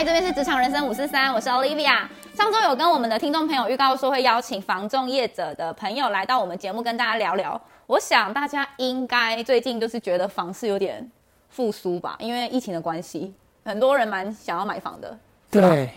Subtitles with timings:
[0.00, 2.08] 嗨，这边是职场人生五四三，我是 Olivia。
[2.32, 7.60] 上周有跟我们的听众朋友预告说会邀请房仲业者的朋友来到我们节目跟大家聊聊。
[7.86, 11.06] 我想大家应该最近就是觉得房市有点
[11.50, 15.18] 复苏吧，因为疫情的关系，很多人蛮想要买房的。
[15.50, 15.90] 对，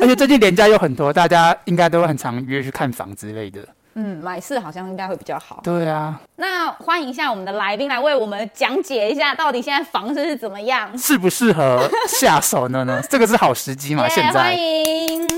[0.00, 3.60] 而且最近连假又很多，大家应该都很常约去看房之类的。
[3.94, 5.60] 嗯，买四好像应该会比较好。
[5.62, 12.82] 对啊，那欢迎一下我们的来宾来为我们讲解一下，到底现在房市是怎么样，适不适合下手呢？
[12.84, 15.28] 呢，这个是好时机嘛？yeah, 现在欢迎。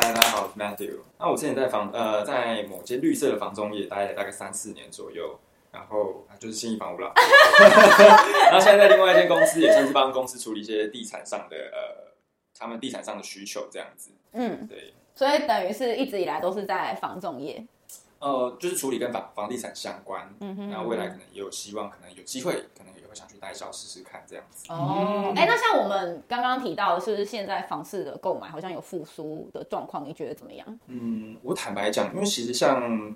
[0.00, 0.98] 大家好，我是 Matthew。
[1.18, 5.38] 那我之前在房呃，在某间绿色的房中也待了大概三四年左右，
[5.72, 7.12] 然后就是新一房屋了。
[8.50, 12.12] 然后现在在另外一间公司，也算是帮公司处理一些地产上的呃，
[12.56, 14.10] 他们地产上的需求这样子。
[14.32, 14.94] 嗯，对。
[15.14, 17.66] 所以等于是一直以来都是在房仲业。
[18.18, 24.64] 呃，就是处理跟房房地产相关，嗯哼，然后未来可能也有希望，可能有机会，可能也会想去代销试试看这样子。
[24.70, 30.02] 哦，哎、嗯欸，那像我们刚刚提到的，是不是现在房市的购买好像有复苏的状况？
[30.02, 30.80] 你觉得怎么样？
[30.86, 33.14] 嗯，我坦白讲，因为其实像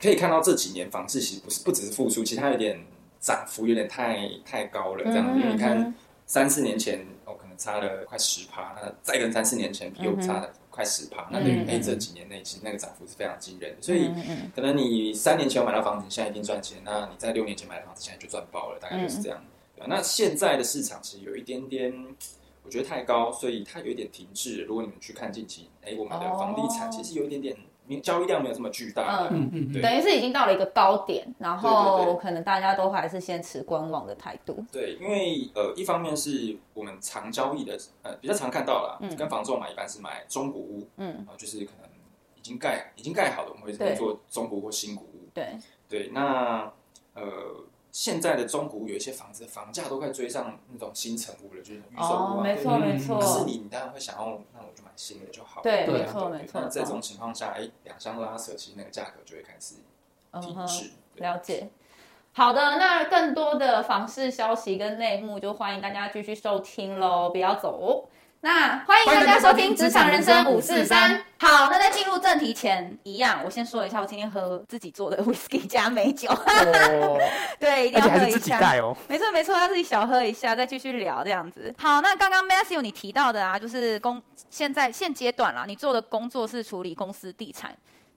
[0.00, 2.82] 可以看到这几年房市其实不是不只是复苏，其实它有点
[3.20, 5.38] 涨幅有点太太高了，这样子。
[5.38, 5.94] 因为你看
[6.26, 10.50] 三四年前哦，可能差了快十趴，那再跟三四年前比又差了。
[10.72, 13.80] 快十趴，那等于哎，这几年内其实那个涨幅是非常惊人的。
[13.80, 14.10] 所以
[14.56, 19.38] 可能你三年前有买到房子，现在一定赚钱；那你在六年前买的房子，现在就赚爆了，大概就是这样。
[19.76, 21.92] 对，那现在的市场其实有一点点，
[22.64, 24.62] 我觉得太高，所以它有一点停滞。
[24.62, 27.56] 如果你们去看近期，哎，我们的房地产其实有一点点。
[28.00, 34.64] 交易量没有这么巨大，嗯嗯，等于是已经到了一个高点，然后可能大家都还是先持观望的态度。
[34.70, 41.90] 对，因为呃，一方面是我们常交易的，呃，比较常看到了，嗯、跟房仲买一般是买中古屋，嗯，就是可能
[42.36, 45.28] 已经盖已经盖好了，我们会在做中古或新古屋。
[45.34, 45.56] 对
[45.88, 46.72] 对，那
[47.14, 47.22] 呃。
[47.92, 52.40] 现在的中古有一些房子房价都快追上那种新城屋了，就是预售屋啊。
[52.42, 53.20] 没错没错。
[53.20, 55.62] 可是你你当然会想要，那我就买新的就好了。
[55.62, 56.60] 对，没错没错。
[56.60, 59.74] 那这种情况下，哎，两相拉扯，其实那个价格就会开始
[60.40, 60.90] 停滞。
[61.16, 61.68] 了解。
[62.32, 68.08] 好的，那更多的房市消息跟内幕，就欢迎大家继续收听喽，不要走。
[68.44, 71.14] 那欢迎大家收听《职场人生五四三》。
[71.38, 76.28] 好，那在进入正题前，一样，我先说一下，我今天喝自己做的 whisky 加美酒。
[76.28, 77.20] 哦、
[77.60, 78.58] 对，一定要喝一下。
[78.80, 81.72] 哦、没错没错，要自己小喝一下，再继续聊这样子。
[81.78, 84.20] 好，那刚刚 Matthew 你提到的啊，就是公
[84.50, 87.72] 现在现阶段啦，你做的工作是处理公司地产。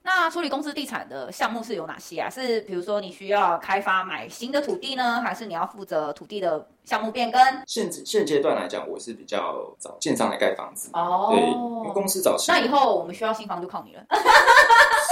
[0.06, 2.30] 那处理公司地产的项目是有哪些啊？
[2.30, 7.42] 是比如说你需要开发买新的土地呢，还是你要负责土地的项目变更？
[7.66, 10.90] 现现阶段来讲，我是比较找建商来盖房子。
[10.92, 12.54] 哦，对，因为公司找新。
[12.54, 14.06] 那以后我们需要新房就靠你了。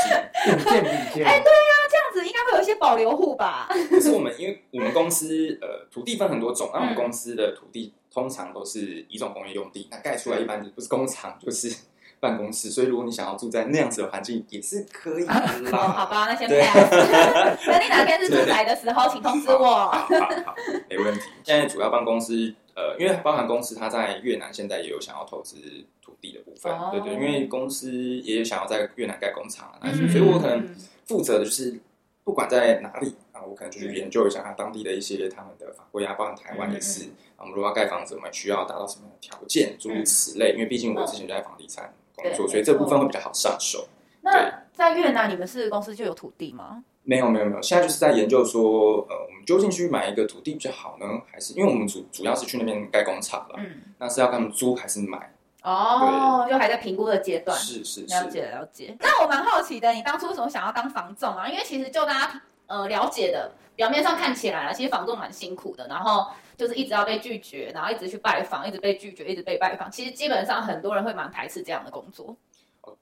[0.04, 1.26] 是，建不建？
[1.26, 3.66] 哎，对啊，这样子应该会有一些保留户吧？
[3.90, 11.74] 可是我们因为我们公司呃土地分很多种，那我们公司的土地通常都是一种工业用地，那盖出来一般不是工厂就是。
[12.24, 15.54] 办公室，所以如果你想要住在那样子的环境，也是可以的啦。
[15.72, 16.72] 哦， 好吧，那先这样。
[16.72, 19.58] 等 你哪天是住宅的时候，请通知我。
[19.66, 20.06] 好，好，
[20.46, 20.54] 好，
[20.88, 21.20] 没问题。
[21.44, 25.56] 现在主要帮公司，呃，因为包含公司他在越南现在也有想要投资
[26.00, 30.74] 土地的部分，哦、对对，因为公司也有想要在越南盖工厂，那、嗯、所以我可能
[31.04, 31.78] 负责的就是
[32.24, 37.10] 不管在哪里啊，我可能就去研究一下他当地的一些他们的法规啊，包含台湾也是。
[37.36, 40.52] 我们如果要盖房子，我们需要达到什么样的条件，诸如此类。
[40.52, 41.92] 因为毕竟我之前就在房地产。
[42.14, 43.88] 工作，所以这部分会比较好上手。
[44.22, 46.82] 那在越南，你们是公司就有土地吗？
[47.02, 47.60] 没有，没有，没有。
[47.60, 55.30] 现在就是在研究说，呃，我们究竟去买一个土地比较好呢，还是因为我们主主要是去那边盖工厂了，嗯，那是要跟他们租还是买？
[55.62, 57.56] 哦，就还在评估的阶段。
[57.58, 58.96] 是是，了解了解。
[59.00, 61.46] 那我蛮好奇的，你当初为什么想要当房仲啊？
[61.48, 66.26] 因为其实就大家呃了解的，表面上看起来啊，其实房仲蛮辛苦的，然后
[66.56, 69.90] 就是一直要被拒绝，然后一直去拜访，一直被拒绝，一直被拜访。
[69.90, 72.36] 其实基本上很多人会蛮排斥这样的工作。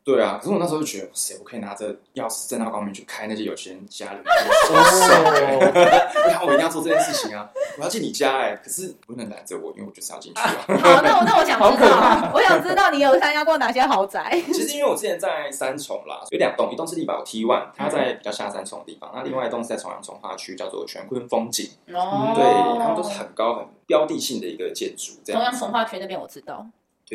[0.05, 4.25] 对啊，可是我那时候就觉得，谁我可以拿着钥匙正大光明去开那些有钱人家里面，
[4.67, 5.15] 收手。
[6.25, 7.49] 我想我一定要做这件事情啊！
[7.79, 10.65] 我要进你家哎、欸，可是不能拦着我，因为我就是要进去啊。
[10.67, 14.43] 好，那我那我想知道，我想知道你有参加过哪些豪宅？
[14.47, 21.71] 其实因为我之前在三重啦，有两栋，一栋是力宝 T One，它在比较下三重的地方；那另外一栋是在重阳从化区，叫做全坤风景。
[21.93, 22.45] 哦，对，
[22.83, 25.13] 他们都是很高很标的性的一个建筑。
[25.25, 26.67] 重阳从化区那边我知道。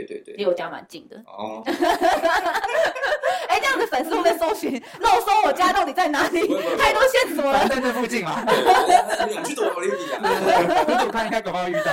[0.05, 1.17] 对对对，离我家蛮近的。
[1.25, 1.63] 哦，
[3.47, 6.41] 哎，这样子粉丝会不会搜寻， 漏搜我家到底在哪里？
[6.77, 7.67] 太多线索了。
[7.67, 8.45] 在这附近啊。
[8.45, 11.03] 你去躲哪里啊？
[11.05, 11.91] 我看一看，搞不好遇到。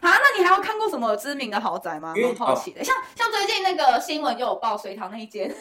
[0.00, 2.14] 啊，那你还有看过什么知名的豪宅吗？
[2.16, 5.52] 蛮好奇的，像像最近那个新闻就有报隋唐那一间，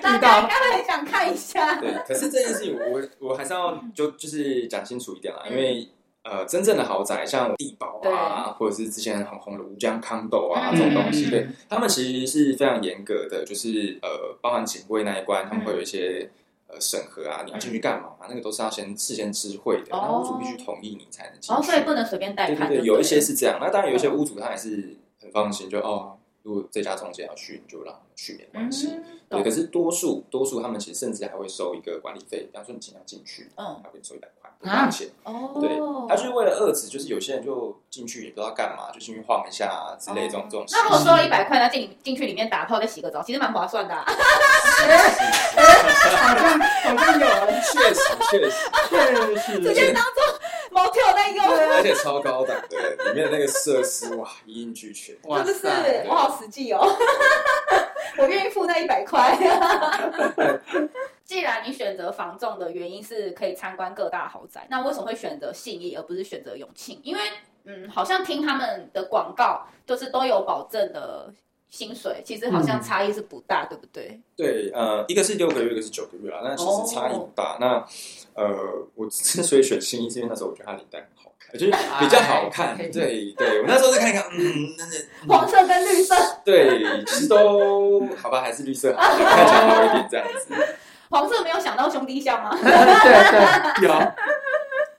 [0.00, 1.74] 大家应该会很想看一下。
[1.80, 5.88] 对，可是这件事情我我还是要就就是讲清楚一点啦，因为。
[6.22, 16.30] 呃，真正的豪宅，像地堡啊，或者是之前很红的吴江康斗啊、嗯、这种东西，对，他们其实是非常严格的，就是呃，包含警卫那一关，他们会有一些、
[16.68, 18.26] 嗯、呃审核啊，你要进去干嘛、嗯？
[18.28, 21.52] 那个都是要先事先知会的，那、哦、屋主必须同意你才能进去。
[21.52, 22.68] 哦，所以不能随便带看。
[22.68, 26.16] 对对对，有一些是这样，那当然有一些屋主他还是很放心，就哦。
[26.42, 28.88] 如果这家中介要去，你就让他们去没关系。
[28.94, 35.08] 嗯、对，可是多数多数他们其实甚至还会收一个管理费，比方说你尽量进去，嗯，他会收一百块，不花钱。
[35.24, 35.70] 哦，对，
[36.08, 40.66] 他就是为了遏制，就是有些人就进去也不知道干嘛，就进去晃一下啊之类这种、哦、这种。
[40.70, 44.04] 那如果收了一百块，那进进去里面打炮再洗个澡，其实蛮划算的、 啊。
[44.06, 44.12] 好
[46.36, 47.26] 像好像有，
[47.72, 48.52] 确实确实
[48.88, 50.20] 确实，直接当做。
[50.70, 55.66] motel 在用，而且超高档的，里面的那个设施哇，一应俱全，哇是不是？
[56.08, 56.78] 我好实际哦，
[58.16, 59.36] 我愿意付那一百块。
[61.30, 66.98] 既然你选择房仲的原因是可以参观各大豪宅，那为什么会选择信义而不是选择永庆？
[67.04, 67.20] 因为
[67.66, 71.32] 嗯，好像听他们的广告，就是都有保证的。
[71.70, 74.20] 薪水其实好像差异是不大，嗯，对不对？
[74.34, 77.52] 对，呃，一个是六个月，一个是九个月啊，那其实差异不大。
[77.52, 77.60] Oh.
[77.60, 77.86] 那
[78.34, 82.76] 呃，我之所以选信义，是因为那时候我觉得它领带很好看，就是比较好看。
[82.76, 90.52] 对对，我那时候再看一看，嗯，那那黄色跟绿色，对，其实都好吧，还是绿色好， 看起来好一点这样子。
[91.10, 92.50] 黄色没有想到兄弟相吗？
[92.52, 92.62] 对
[93.82, 94.12] 对，有，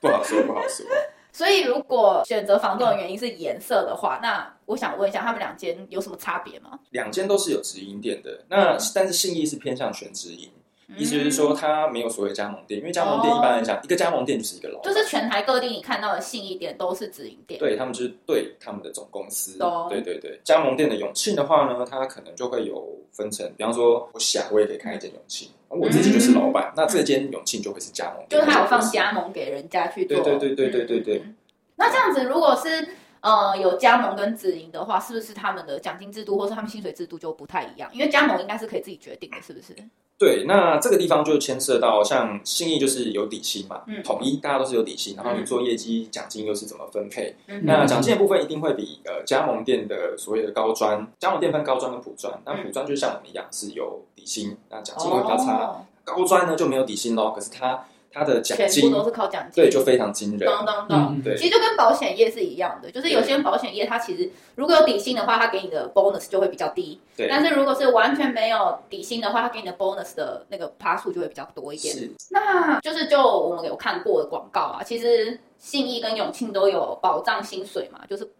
[0.00, 0.86] 不好说，不好说。
[1.32, 6.78] 所以，如果选择房东的原因是颜色的话，那我想问一下，他们两间有什么差别吗？
[6.90, 10.50] 两间都是有直营店的，那、嗯、但是信义是偏向全直营，
[10.88, 19.56] 嗯、意思就是说它没有所谓加盟店，因为加盟店一般来讲、哦，一个加盟店就是一个楼，就是全台各地你看到的信义店都是直营店，对他们就是对他们的总公司，
[19.88, 20.38] 对对对。
[20.44, 25.50] 加盟店的永庆的话呢，它可能就会有分成，比方说，我想我也可以开一间永庆。
[25.68, 30.20] 我自己就是老板、嗯，那这间永庆就会是加盟，就是他有放加盟给人家去做。
[30.20, 31.18] 对对对对对对对。
[31.24, 31.36] 嗯、
[31.76, 32.88] 那这样子，如果是
[33.20, 37.90] 呃有加盟跟直营的话，是不是他们的奖金制度或是他们薪水制度就不太一样？
[37.94, 39.74] 因为加盟应该是可以自己决定的，是不是？
[40.22, 47.34] 对，那这个地方就牵涉到像信义就是有底薪嘛，嗯，统一大家都是有底薪，然后你做业绩奖金又是怎么分配？
[47.48, 55.56] 嗯、那奖金的部分一定会比呃加盟店的所谓的高专，加盟店分高专跟普专，那普专就像我们一样是有底薪，那奖金会比较差。
[55.64, 57.84] 哦、高专呢就没有底薪喽，可是它。
[58.12, 60.40] 他的奖金全部都是靠奖金，对，就非常惊人。
[60.48, 67.00] 当当当，对，其实就跟保险业是一样的，就是有些保险业它其实如果有底薪的话，它给你的 bonus 就会比较低。
[67.16, 71.94] 对，但是如果是完全没有底薪的话，它给你的 bonus 的那个趴数就会比较多一点。
[71.94, 78.30] 是，那就是就我们有看过的广告啊，其实信义跟永庆都有保障薪水嘛，就是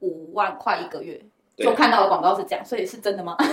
[0.00, 1.20] 五万块一个月。
[1.56, 3.36] 就看到的广告是这样，所以是真的吗？
[3.38, 3.44] 啊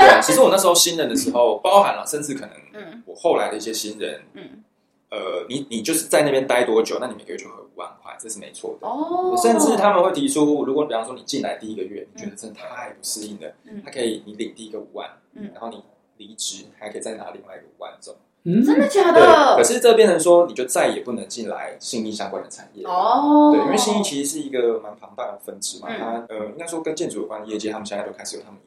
[0.00, 4.64] 对啊，其实我那时候新人的时候，包含了甚至可能，嗯，我后来的一些新人，嗯。
[5.12, 6.96] 呃，你你就是在那边待多久？
[6.98, 8.88] 那你每个月就会五万块，这是没错的。
[8.88, 15.82] 哦，甚至他们会提出，如果比方说你进来第一个月，你觉得真的太不适应了，嗯，他可以你领第一个五万，嗯，然后你
[16.16, 18.16] 离职还可以再拿另外一个五万走。
[18.44, 19.54] 嗯，真的假的？
[19.54, 23.52] 可是这变成说，你就再也不能进来信义相关的产业哦。
[23.52, 28.58] 对，因为信义其实是一个蛮庞大的分支嘛，嗯，它呃，应该说跟建筑有关的业界，他们现在都开始有他们。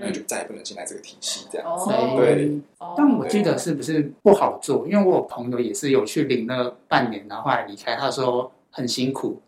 [0.00, 1.90] 那就再也不能进来这个体系，这样子。
[1.90, 2.58] 哦、对，
[2.96, 4.86] 但我记得是不是不好做？
[4.88, 9.40] 因为我有朋友也是有去领了半年，然后后来离开，他说很辛苦。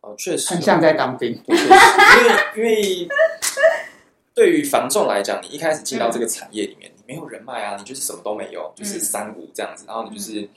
[0.00, 1.30] 哦，确实，很像在当兵。
[1.46, 1.62] 因为
[2.56, 3.08] 因为
[4.34, 9.84] 对于房仲来讲，你一开始进到这个产业里面，嗯、你没有人脉啊，你就是什么都没有，就是三无这样子。
[9.86, 10.48] 然后你就是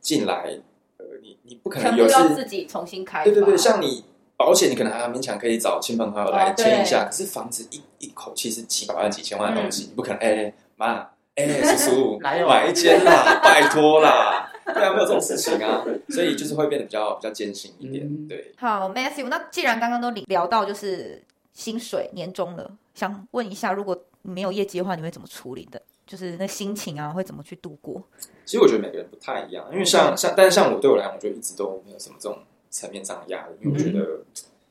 [0.00, 0.56] 进来，
[0.98, 3.24] 呃，你你不可能有是自己重新开。
[3.24, 4.04] 对对对，像你。
[4.44, 11.46] 保险你可能还要勉强可以找亲朋好友来签一下，可是房子一一口气是几百万、几千万的东西，嗯、你不可能哎妈哎
[11.76, 18.04] 叔叔买一间啦， 拜托啦，对啊，没有这种事情啊，所以就是会变得比较比较艰辛一点。
[18.04, 21.22] 嗯、对，好，Matthew，那既然刚刚都聊到就是
[21.52, 25.80] 薪水年终了，想问一下，如果你没有业绩的话，你会怎么处理的？
[26.04, 28.02] 就是那心情啊，会怎么去度过？
[28.44, 32.36] 其实我觉得每个人不太一样，因为像像，但是像我对我来讲，我觉得一直都没有什么这种。
[32.72, 34.22] 层面上的压力，因为我觉得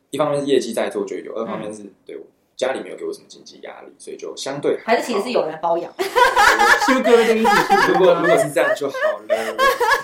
[0.09, 2.25] 一方面是业绩在做就有，二方面是对我
[2.57, 5.93] 家里没有给我什么经济压力，所以就相对还是其实是有人包养。
[6.87, 8.95] 修哥的意思，如果如果是这样就好
[9.27, 9.55] 了，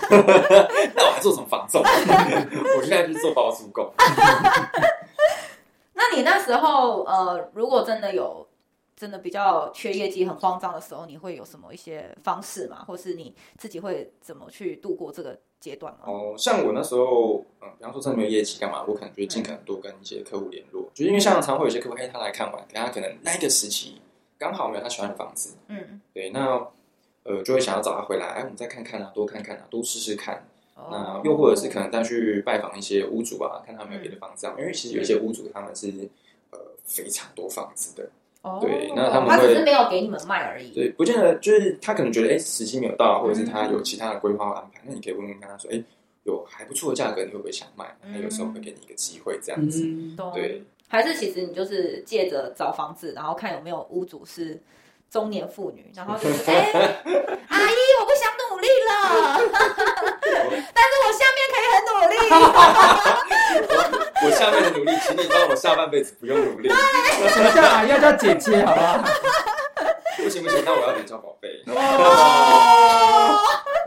[0.94, 1.82] 那我还做什么房仲？
[1.82, 3.92] 我现在就是做包租公。
[5.94, 8.46] 那你那时候呃，如果真的有
[8.98, 12.84] 真的比较缺业绩、很慌张的时候，你会有什么一些方式吗？
[12.86, 15.38] 或是你自己会怎么去度过这个？
[15.60, 24.00] 阶段吗哦，像我那时候，嗯，比方说真的没有业绩干嘛，我可能就会尽可能多跟一些客户联络，嗯、就是因为像常会有些客户，哎，他来看完，等他可能那一个时期
[24.38, 26.64] 刚好没有他喜欢的房子，嗯，对，那
[27.24, 35.88] 呃就会想要找他回来，哎，我们再看看啊，多看看啊，多试试看，那又或者是可能再去拜访一些屋主啊，看他们有别的房子啊，因为其实有一些屋主他们是
[36.52, 38.08] 呃非常多房子的。
[38.60, 40.70] 对，那他们会他只是没有给你们卖而已。
[40.74, 45.82] 对，不见得就是他可能觉得哎时机没有到，或者是他有其他的规划安排，那你可以问问看他说，哎，
[46.24, 47.96] 有还不错的价格，你会不会想卖？
[48.02, 49.82] 他有时候会给你一个机会这样子。
[50.34, 54.60] 对，还是其实你就是借着找房子，然后看有没有屋主是
[55.10, 56.72] 中年妇女，然后就是哎，
[57.48, 59.97] 阿姨，我不想努力了，
[60.78, 62.14] 但是我下面可以很努力。
[64.24, 66.68] 我下面的努力，请你帮我下半辈子不用努力。
[66.68, 69.02] 等一下，要叫姐姐，好不好？
[70.16, 71.48] 不行不行，那我要你叫宝贝。
[71.66, 71.72] 没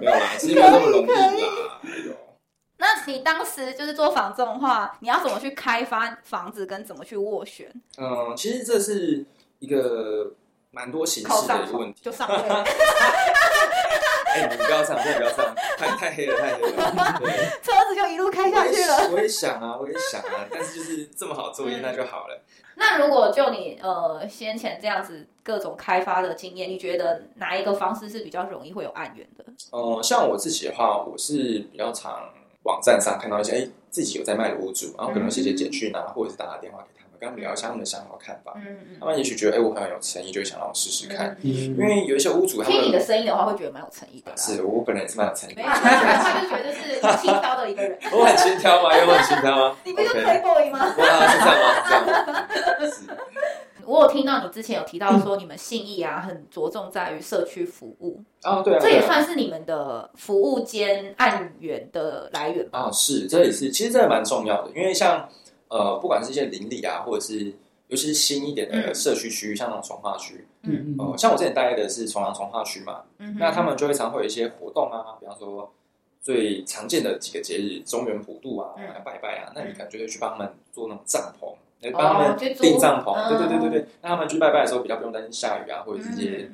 [0.07, 1.05] 有啦，其实没有那么容
[1.38, 1.50] 易啦。
[2.77, 7.71] 那你当时就是做房仲的话，你要怎么去开发房子，跟怎么去斡旋？
[7.98, 9.24] 嗯，其实这是
[9.60, 10.31] 一个
[10.71, 12.01] 蛮多形式的一个问题。
[12.01, 12.27] 就上
[14.33, 16.91] 哎，你不要这样，不要这样，太太黑了，太黑了。
[17.61, 19.09] 车子就一路开下去了。
[19.11, 22.41] 我也想啊，我也想啊，但是就是这么好作业，那就好了。
[22.75, 29.43] 那如果就你呃先前这样子各种开发的经验，你觉得哪一个方式是比较容易会有案源的？
[29.71, 32.29] 呃，像我自己的话，我是比较常
[32.63, 37.00] 网站上看到一些哎自己有在卖的屋主，然后可能写写简讯啊，或者是打打电话给他。
[37.22, 41.38] 跟他们聊一下他们的想法看法，嗯嗯，他们也许觉得哎，我很有诚意，就会想让我试试看。
[41.44, 44.36] 因为有一些屋主，听你的声音的话，会觉得蛮有诚意的。
[44.36, 45.62] 是我本人也是蛮有诚意的。
[45.62, 47.96] 没有，他就觉得是 轻佻的一个人。
[48.12, 48.90] 我很轻佻吗？
[49.08, 49.78] 我很轻佻吗？
[49.86, 50.80] 你不是 playboy 吗？
[50.98, 52.48] 哇，是这样吗？
[52.50, 52.90] 是这样？
[52.92, 53.01] 是。
[53.86, 58.20] 我有听到你之前有提到说，你们信义啊，很着重在于社区服务。
[58.44, 58.80] 哦，对啊。
[58.82, 62.80] 这也算是你们的服务兼案源的来源吧？
[62.80, 65.30] 啊，是，这也是，其实这个蛮重要的，因为像。
[65.72, 67.46] 呃，不管是一些邻里啊，或者是
[67.88, 75.72] 尤其是新一点的社区区域，嗯、像那种从化区，嗯嗯，呃，像我之前待的是重阳从化区嘛，嗯，那他们就会常会有一些活动啊，比方说
[76.22, 78.75] 最常见的几个节日，中原普渡啊，
[79.06, 86.51] 拜拜啊，那你可能就会去帮他们做那种帐篷，来帮、哦、他们订帐篷，对对对对对，那他们去拜拜的时候比较不用担心下雨啊，或者这些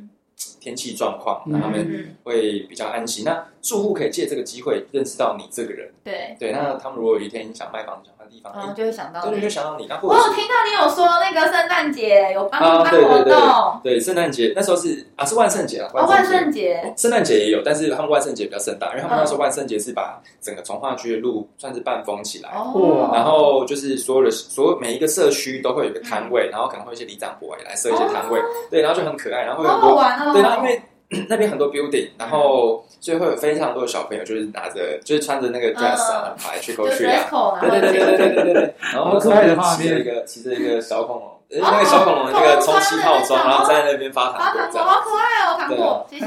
[0.59, 3.23] 天气状况，他们会比较安心。
[3.25, 6.35] 那住户可以借这个机会认识到你这个人，对。
[6.39, 8.11] 对，那他们如果有一天想卖房子。
[8.29, 9.87] 地方，嗯，就会想到，对，就想到你。
[9.87, 23.09] 那我有听到你有说那个圣诞节有帮办活动，对，圣诞节那时候是啊，是万圣节啊，万圣节，圣诞节也有，但是他们万圣节比较盛大，因为他们那时候万圣节是把整个从化区的路算是半封起来，哦。
[23.13, 30.81] 然后就是所有的所有每一个社区都会有一个摊位，然后可能会一些里长伯来设一些摊位，对，然后就很可爱，然后会很多，对，因为。
[31.29, 37.23] 那边很多 building，然后所以会有非常多的小朋友，就是拿着，就是穿着那个 dress 啊，跑来去过去啊，
[37.61, 44.85] 对对对对对对对对，然后可爱的骑着一个骑着一个小恐龙，那个小恐龙的那个充气套装，然后在那边发糖果，这样。
[44.85, 46.25] 好可爱哦，糖果，谢谢。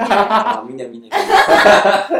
[0.66, 1.12] 明年明年，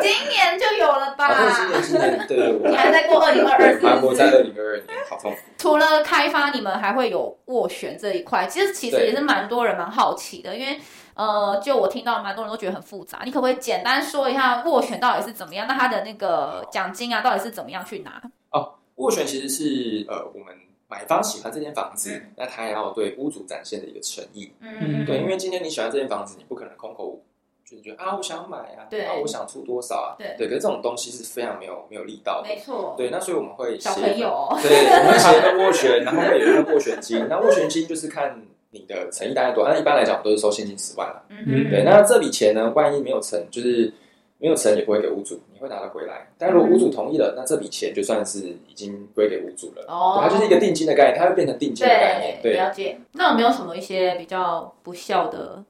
[0.03, 1.35] 今年就有了吧？
[1.57, 5.35] 今年今年，对对对，你还在过二零二二，还过在二零二二年，好痛。
[5.57, 10.79] 除了开发，你们还会有斡旋这一块，其实其实也是蛮多人蛮好奇的，因为。
[11.21, 15.67] 呃，就我听到蛮多人都觉得很复杂，你可不可以简单说一下斡旋到底是怎么样？
[15.69, 18.23] 那他的那个奖金啊，到底是怎么样去拿？
[18.53, 20.57] 哦，斡旋其实是呃，我们
[20.89, 24.51] 买方喜欢这间房子，嗯、那他也要对屋主展现的一个诚意。
[24.61, 27.21] 嗯，对，因为今天你喜欢这间房子，你不可能空口
[27.67, 30.17] 就是觉得啊，我想买啊，对啊，我想出多少啊？
[30.17, 32.49] 对，对，可是这种东西是非常没有没有力道的。
[32.49, 32.95] 没错。
[32.97, 37.27] 对，那所以我们会小朋友，对，我们会写一个斡旋，然后会有一个斡旋金。
[37.29, 38.41] 那斡旋金就是看。
[38.73, 39.69] 你的诚意大概多？
[39.69, 41.21] 那一般来讲，我都是收现金十万了。
[41.29, 41.83] 嗯哼，对。
[41.83, 43.93] 那这笔钱呢，万一没有成，就是
[44.39, 46.29] 没有成，也不会给屋主，你会拿得回来。
[46.39, 49.85] 但如果屋主同意了，那这笔钱就算是已经归给屋主了。
[49.89, 52.39] 哦，它就是一个定金的概念，它会变成定金的概念。
[52.41, 52.97] 对，了解。
[53.15, 55.65] 那有没有什么一些比较不孝的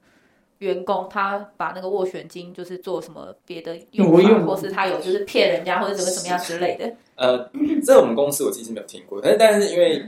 [0.58, 6.92] 员工，他把那个斡旋金就是做什么别的用法，或是他有就是骗人家，或者怎么怎么样之类的？
[7.16, 7.50] 呃，
[7.82, 10.04] 这我们公司我自己是没有听过，但是但是因为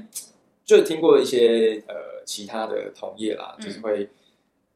[0.66, 2.11] 就听过一些呃。
[2.24, 4.08] 其他的同业啦，就是会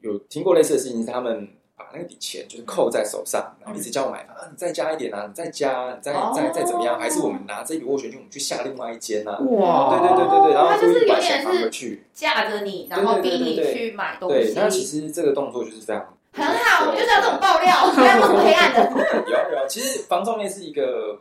[0.01, 6.99] 有听过类似的事情，是他们把那笔钱就是扣在手上，然后一直叫我买房啊，你再加一点啊，你再加，你再再再怎么样？
[6.99, 9.39] 还是我们拿这笔斡旋金，我们去下另外一间啊？
[9.41, 14.37] 哇，对对对对对，然后他就是有点是架着你，然后逼你去买东西。
[14.37, 18.91] 对，那其实这个动作就是这样很好，我就是要这种爆料，不要这么黑暗的。
[19.27, 21.21] 有有，其实房仲业是一个。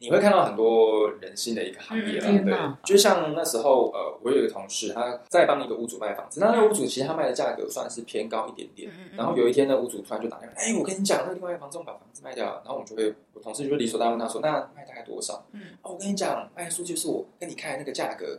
[0.00, 15.44] 你会看到很多人性的一个行业了，对，就像那时候，呃，我有一个同事，他在帮一个屋主卖房子，那那个屋主其实他卖的价格算是偏高一点点，然后有一天呢，屋主突然就打电话，哎，我跟你讲，那另外一个房仲把房子卖掉了，然后我们就会，我同事就会理所当然问他说，那卖大概多少？
[15.52, 18.38] 嗯，哦，我跟你讲，卖出去是我跟你开的那个价格，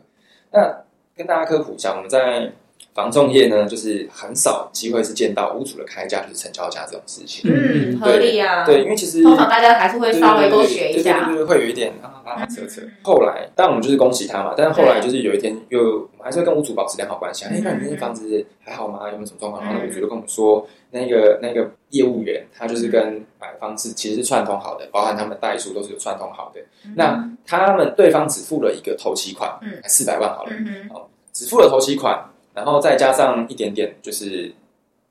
[0.52, 0.82] 那
[1.14, 2.50] 跟大家科普一下，我们在
[2.92, 7.48] 房仲业呢，就是很少机会是见到屋主的开价就是成交价这种事情。
[7.48, 8.64] 嗯，合理啊。
[8.66, 12.82] 对，因为其实通常大家还是会稍微多学一下，对对对，会有一点啊啊扯扯。
[13.02, 14.54] 后来，但我们就是恭喜他嘛。
[14.56, 17.44] 但是后来就是有一天又，我们还是会跟屋主保持良好关系。
[17.44, 19.06] 哎，那你那房子还好吗？
[19.06, 19.64] 有没有什么状况？
[19.64, 26.60] 然后屋主就跟我们说，那个那个业务员他就是跟买方是其实是串通好的，包含他们代书都是有串通好的。
[26.96, 30.50] 那他们对方只付了一个头期款，嗯，四百万好了，
[30.92, 32.20] 哦，只付了头期款。
[32.54, 34.52] 然后再加上一点点，就是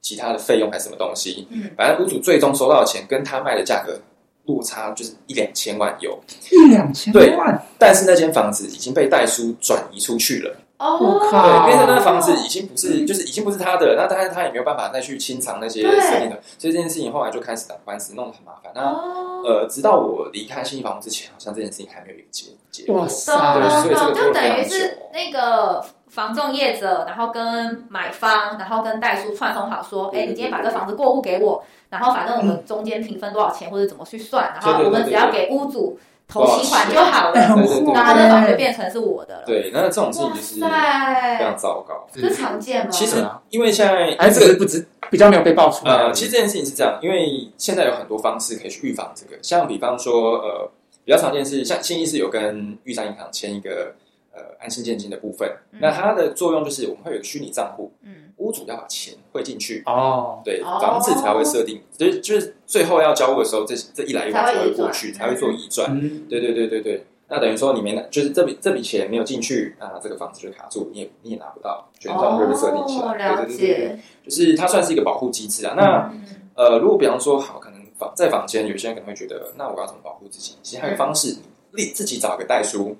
[0.01, 3.99] 其他的费用还是什么东西，嗯，反正屋主最终收到的钱跟他卖的价格
[4.45, 6.19] 落差就是一两千万有，
[6.51, 10.55] 一两千万，对，但是那间房子已经被代书转移出去了。
[10.79, 18.71] 哦，对，变成那个房子已经不是，就是已经不是他的，那当然他也没有办法再去清偿那些设定的，所以这件事情后来就开始打官司，弄得很麻烦。
[18.73, 18.81] 那
[19.43, 23.01] 呃，直到我离开信义房屋之前，好像这件事情还没有一个结结果。
[23.01, 35.97] 哇塞，对所以这个就等于是那个房仲业者，然后跟买方，然后跟代书串通好说，哎，你今天把这房子过户给我，然后反正我们中间平分多少钱或者怎么去算，然后我们只要给屋主。
[36.31, 37.55] 投期款就好了，
[37.91, 39.43] 那他的房就变成是我的了。
[39.47, 42.05] 对，那这种事情就是非常糟糕。
[42.13, 42.91] 这常见吗？
[42.91, 45.91] 其实，因为现在哎，这个不知比较没有被爆出来。
[45.91, 50.69] 呃，其实这件事情是这样，因为现在有很多方式可以去预防这个，像比方说，呃，
[51.03, 53.95] 比较常见是像信义是有跟玉山银行签一个
[54.31, 58.25] 呃安心建金的部分，那它的作用就是我们会有个虚拟账户，嗯。
[58.39, 65.93] 屋主要把钱汇进去哦，对，房子才会设定，就是就是最后要交屋的时候，这这一来一往才会过去，才会做移转。
[66.29, 73.35] 对对对对对，那等于说你没拿，就是这笔这笔钱没有进去，那这个房子就卡住，你也你也拿不到，权状会被设定起来。
[73.35, 75.73] 对对对对，就是它算是一个保护机制啊。
[75.75, 76.09] 那
[76.55, 80.55] 呃，如果比方说好，可能房在房间，有些人可能会觉得，那我要怎么保护自己？
[80.63, 81.35] 其实还有方式，
[81.71, 82.95] 你自己找个代书。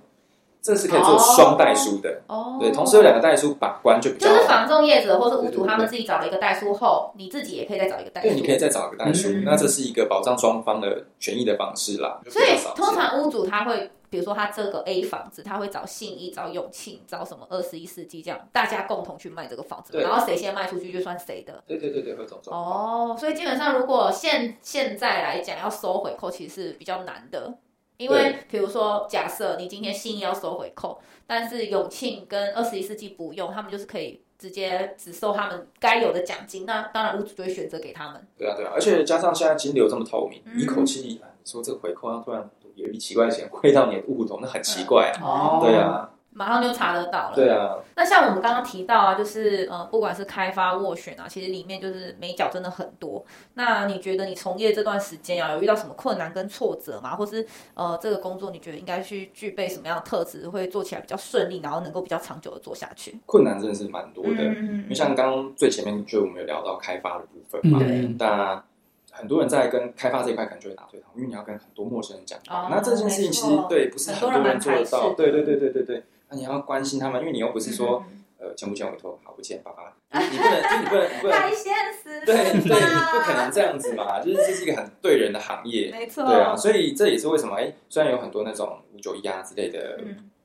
[0.61, 4.27] 这是可以做双代书的哦，对，同时有两个代书把关就比较。
[4.27, 8.27] 就是房仲业者或是屋主他们自己找了一个代书后，你自己也可以再找一个代书。
[8.27, 12.19] 对，你可以再找一个代书，那这是一个保障双方的权益的方式啦。
[12.29, 21.63] 所以通常屋主他会，比如说他这个 A 房子，他会找信义、找永庆、找什么二十一世纪这样，大家共同去卖这个房子，然后谁先卖出去就算谁的。
[21.65, 22.53] 对对对对，会这种。
[22.53, 27.53] 哦，所以基本上如果现现在来讲要收回扣，其实是比较难的。
[27.99, 36.65] 因为，比如说，假设你今天信义要收回扣，但是永庆跟二十一世纪不用，他们就是可以直接只收他们该有的奖金。
[36.65, 38.25] 那当然，屋主就会选择给他们。
[38.37, 45.19] 对啊，对啊，而且加上现在金流这么透明，一口气，你说这个回扣，他突然有一笔奇怪的钱汇到你的户头，那很奇怪啊。
[45.21, 46.09] 哦，对啊。
[46.31, 47.35] 马上就查得到了。
[47.35, 53.25] 对啊，那像我们刚刚提到啊，就是呃，不管是开发斡旋啊，其实里面就是美角真的很多。
[53.55, 57.15] 那你觉得你从业这段时间啊，有遇到什么困难跟挫折吗？
[57.15, 63.19] 或是呃，这个工作你觉得应该去具备什么样的特质，会做起来比较顺利，然后能够比较长久的做下去？
[63.25, 68.63] 困难真的是蛮多的，嗯、因为像刚刚最前面就我们有聊到开发的部分嘛，嗯、那
[69.11, 76.03] 很多人在跟开发这一块可能就会打对台，因为你要跟很多陌生人讲，哦、那这件事情其实对不是很多人做得到，对对对对对对。
[76.29, 78.03] 那你要关心他们，因为你又不是说，
[78.37, 89.99] 呃，签不签委托，好不签，爸爸， 你不能，就你不能，不能太现实，对对，不可能这样子嘛，就是这是一个很对人的行业，没错，对啊，所以这也是为什么，哎，虽然有很多那种五九一啊之类的。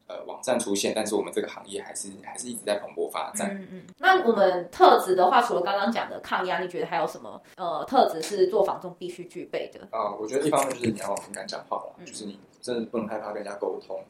[0.07, 3.57] 呃，网站出现，但是我们这个行业还是还是一直在蓬勃发展。
[3.59, 3.83] 嗯嗯。
[3.97, 9.81] 那我们特质的话，除了刚刚讲的抗压，你觉得还有什么呃特质是做房仲必须具备的？
[9.97, 14.01] 啊，我觉得一方面就是你要很敢讲话了，就是你真的不能害怕跟人家沟通，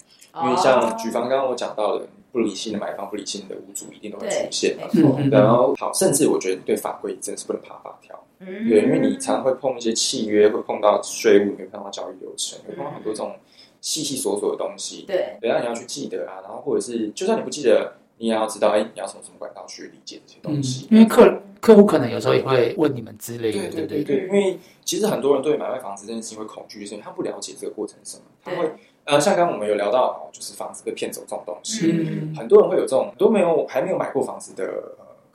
[0.44, 4.76] 因为像举方刚刚我讲到的，不理性的买方、不理性的屋主一定都会出现。
[4.76, 5.18] 没错。
[5.28, 8.16] 然后好，甚至我觉得对法规真的是不能怕法条。
[8.38, 8.46] 嗯。
[8.68, 13.34] 对，因为你常会碰一些契约，会碰到税务，会碰到交易流程，会碰到很多这种。
[13.80, 20.86] 细细琐琐的东西，对，等下你要去记得啊，然后或者是，就算你不记得，你也要知道，哎，你要从什么管道去理解这些东西。
[20.90, 28.70] 因为客客户可能有时候也会问你们之类的，对对对，因为其实很多人对买卖房子这件事情会恐惧，就是因为他不了解这个过程是什么，他会
[29.04, 31.92] 呃，像刚刚我们有聊到，就是房子被骗走这种东西，
[32.36, 34.64] 很多人会有这种都没有还没有买过房子的。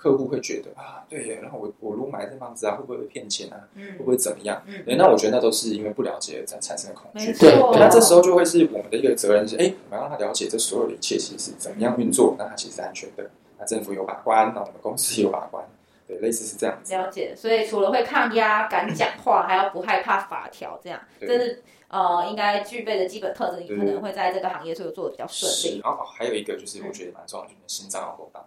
[0.01, 3.59] 客户会觉得啊，对耶，然后我我如果买这房子啊，会不会被骗钱啊？
[3.75, 4.63] 嗯会不会怎么样？
[4.65, 7.33] 嗯，那我觉得那都是因为不了解才产生的恐惧。
[7.33, 13.29] 对，那这时候就会是我们的一个责任是，哎，我们要让他了解这所有的一切其实是怎么样运作，那他其实是安全的。
[13.59, 15.61] 那政府有把关，那我们公司有把关，
[16.09, 16.91] 对，类似是这样子。
[16.93, 21.63] 了解，所以除了会抗压、敢讲话，还要不害怕法条，这样，这是。
[21.89, 25.81] 呃，应该具备的基本特质，你可能会在这个行业做做的比较顺利。
[25.83, 28.39] 然后还有一个就是，我觉得蛮重要，就是心脏要够大。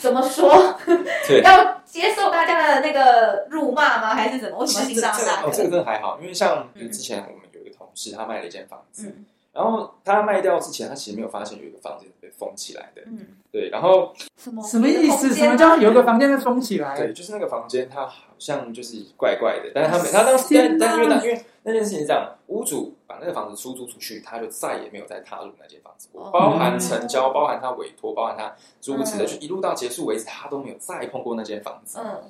[0.00, 0.78] 怎么说？
[1.26, 4.14] 对，要接受大家的那个辱骂吗？
[4.14, 4.58] 还是怎么？
[4.58, 5.42] 为什么心脏大？
[5.42, 9.12] 哦，这个真的还好，因为像之前我们有一个同事，他卖了一间房子，
[9.54, 13.02] 然后他卖掉之前，他其实没有发现有一个房间被封起来的。
[13.06, 13.70] 嗯，对。
[13.70, 15.32] 然后什么什么意思？
[15.32, 16.96] 什么叫有一个房间被封起来？
[16.96, 19.70] 对，就是那个房间，它好像就是怪怪的。
[19.72, 32.00] 但是他没，他当时但但因为因为那件事情是这样，屋主把那个房子出租出去，他就再也没有再踏入那间房子过，包含成交，包含他委托，包含他租此的，就一路到结束为止，他都没有再碰过那间房子。
[32.00, 32.24] 嗯。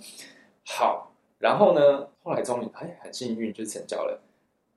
[0.66, 4.20] 好，然后呢，后来终于哎很幸运就成交了。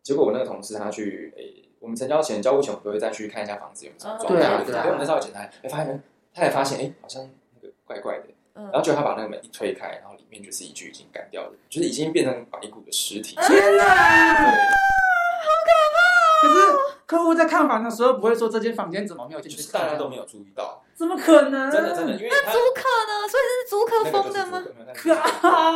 [0.02, 1.66] 结果我那个同事他去诶。
[1.80, 4.40] 我们成交前交屋前，我们都会再去看一下房子有什么状况。
[4.40, 4.86] 对啊，对啊。
[4.92, 8.26] 我们稍微检查，哎，发现他也发现，哎，好像那个怪怪的。
[8.56, 8.64] 嗯。
[8.66, 13.36] 然后就他把那个门一推开，然后里面就是一具已经干掉的，就是已经变成白骨的尸体。
[13.36, 13.84] 天哪！
[13.86, 15.98] 好可怕。
[16.42, 16.58] 可是
[17.06, 19.72] 客户在看房的时候不会说这间房间怎么没有进去？
[19.72, 20.84] 大家都没有注意到。
[20.96, 21.72] 怎么可能？
[21.72, 23.28] 真的真的，因为那租客呢？
[23.30, 24.64] 所以这是租客封的吗？
[24.96, 25.72] 靠！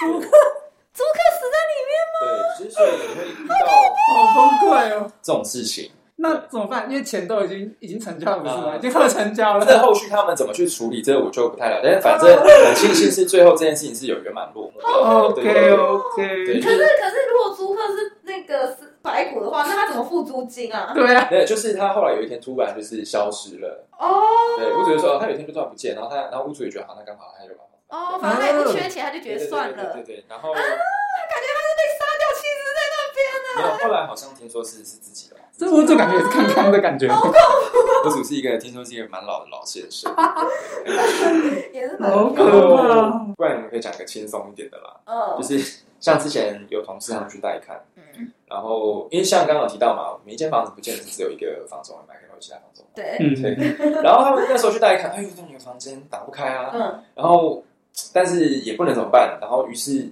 [0.00, 0.20] 租客。
[0.20, 0.28] 租客
[0.92, 1.02] 死
[1.50, 2.14] 在里面吗？
[2.20, 3.54] 对，之所以你会遇到
[4.14, 6.86] 好崩溃哦这种事情，那怎么办？
[6.90, 8.76] 因为钱都已经已经成交了，不是吗？
[8.76, 9.64] 已经快成交了。
[9.64, 11.82] 这后续他们怎么去处理，这个我就不太了解。
[11.84, 14.80] 但是反正很庆幸是最后这件事情是有圆满落幕。
[14.80, 16.60] OK OK。
[16.60, 20.92] 可是可是，如果租客是那个是白骨的话，那他怎么付租金啊？
[20.94, 23.86] 对啊，对，就是他后来有一天突然就是消失了。
[23.98, 24.22] 哦。
[24.58, 29.74] 对，屋主就说他有一天就突然不见，然后他然后屋主也觉得好，那刚好他就把哦，反正他也不缺钱，他就觉得算了。
[29.74, 30.52] 对对对，然后。
[31.30, 33.48] 感觉他是被杀掉，气死在那边呢。
[33.56, 37.06] 没有，后来好像听说是是自己的，这我就感觉也是康康的感觉。
[37.08, 38.08] 好恐怖！
[38.08, 40.12] 屋主是一个，听说是一个蛮老的老先生，
[41.72, 43.10] 也是好可怕。
[43.36, 44.96] 不然你们可以讲个轻松一点的啦。
[45.04, 52.84] 嗯，就是像之前有同事他们去带看，嗯，然后因为像刚刚有提到嘛，每一间房子不见得是只有一个房东会买，可能有其他房东。
[52.94, 54.02] 对，对。
[54.02, 56.70] 然后他们那时候去带看，哎呦，这个房间打不开啊。
[56.72, 57.04] 嗯。
[57.14, 57.62] 然后，
[58.12, 60.10] 但是也不能怎么办，然后于是。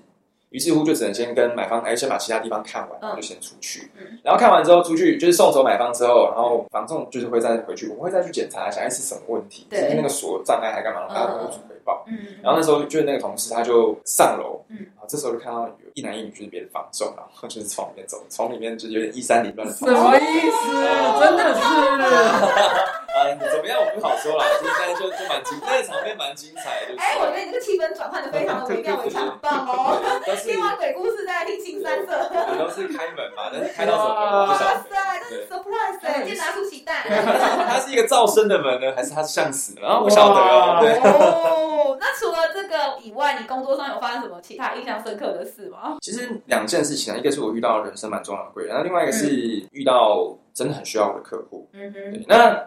[0.50, 3.86] 于是乎，就只能先跟买方，哎，先把其他地方看完，然后就先出去。
[3.98, 9.66] 嗯、然后看完之后出去，就是送走买方之后，然后房仲就是会再回去，我们会再去检查一下，哎，是什么问题？
[9.68, 11.06] 对，是那个锁障碍还干嘛？
[11.12, 12.02] 然后跟屋主回报。
[12.08, 19.74] 嗯，然后那时候就是那个同事他就上楼，嗯，然后这时候就看到有一男一女，就是别的房仲，然后就是从里面走，从里面就有点衣衫凌乱的。
[19.74, 20.74] 什么意思？
[20.74, 22.97] 哦、真的是。
[23.24, 23.78] 嗯，怎么样？
[23.80, 26.94] 我不好说了，就是但是就就蛮精，那个场面蛮精彩的。
[26.98, 30.00] 哎，我觉得你这个气氛转换的非常的微妙非常，棒哦！
[30.44, 33.50] 听完 鬼故事再来听新三色，你都是开门嘛？
[33.52, 34.46] 但是开到什么？
[34.46, 35.98] 哇塞，这是 surprise！
[36.02, 37.02] 哎，先拿出奇蛋。
[37.08, 39.74] 它是一个噪声的门呢，还是它是像死？
[39.80, 40.78] 然后不晓得哦。
[40.80, 45.96] 对哦， 那除了这个以外，你工作上有发生什么其他印象深刻的事吗？
[46.00, 49.28] 其实两件事情啊，一个是我遇到人生蛮重要的贵人，那另外一个是
[49.72, 51.68] 遇到真的很需要我的客户。
[51.72, 52.66] 嗯哼，那。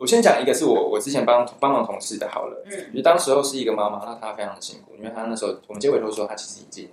[0.00, 6.88] 我先讲一个是我我之前帮帮忙同事的好了，嗯，就当时候是一个妈妈，那她非常的辛苦，因为她那时候我们接委托的时候，她其实已经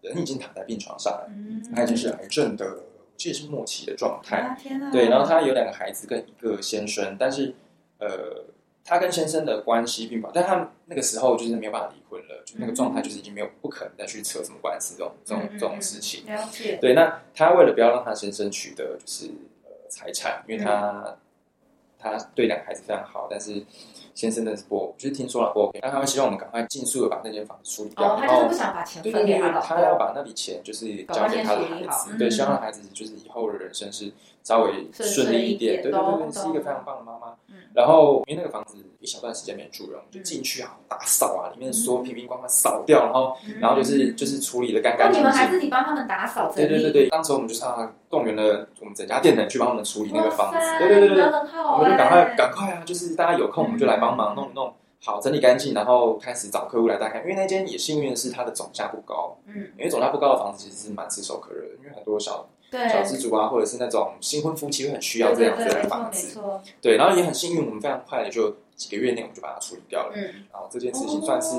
[0.00, 2.84] 人已经躺在病床上了，嗯，她已经是癌症的，
[3.16, 7.52] 这也是末期的状态，啊，天啊，对，然后她有两个孩子跟一个先生，但是
[7.98, 8.44] 呃，
[8.84, 19.26] 她跟先生的关系并不好，但她那个时候就是没有办法离婚了，就那个状态就是已经没有不可能再去扯什么官司这种这种这种事情，了解，对，那她为了不要让她先生取得就是
[19.64, 21.16] 呃财产，因为她。
[22.02, 23.64] 他对两个孩子非常好，但是
[24.14, 28.14] 先生的是不，就是听说了不 OK，那他们希望我们赶快尽速的把那间房子处理掉。
[28.14, 34.12] 哦，他就是不想把钱分给他，他要把那笔钱就是交给他的孩子，对，希望孩子就是以后的人生是
[34.42, 35.82] 稍微顺利一点。
[35.82, 37.34] 对对对，是一个非常棒的妈妈。
[37.74, 45.22] 然后因为那个房子一小段时间没住人，就进去啊，打扫啊，里面所有瓶瓶罐罐扫掉，然后然后就是就是处理的干干净净。
[45.22, 46.52] 你们还自己帮他们打扫？
[46.54, 50.58] 对对对对，当时我们就是啊，动员了我们整家店的人去帮他们处理那个房子。
[50.78, 54.70] 对对对对，我们就赶快赶快啊，就是大家有空我们就来帮忙弄一弄
[55.02, 57.22] 好，整理干净，然后开始找客户来带看。
[57.22, 62.46] 因为那间也幸运的是它的总价不高，嗯，因为总价不高的房子其实是蛮炙手可热的，因为很多小。
[62.88, 66.40] 小资族啊，或者是那种新婚夫妻会很需要这样子的房子，
[66.80, 71.56] 对，然后也很幸运，我们非常快的就几个月内我们就把它处理掉了，嗯，然后这件事情算是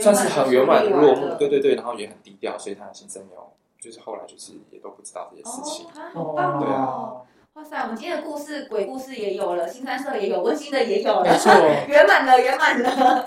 [0.00, 7.22] 算是很圆满的落幕，对对对，然后也很低调，所以他的先生没有，就是后来就是也都不知道这些事情，好棒哦，
[7.54, 11.24] 哇塞，我们今天的故事鬼故事也有了，新三色也有，温馨的也有了，
[11.86, 13.26] 圆满了，圆满了。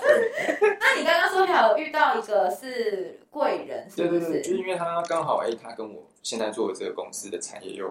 [0.80, 4.20] 那你刚刚说还有遇到一个是贵人，是不是？
[4.20, 6.02] 对对对，就是因为他刚好哎，他跟我。
[6.24, 7.86] 现在做的这个公司的产业又，